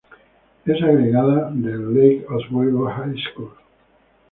[0.65, 3.53] Es egresada de "Lake Oswego High School".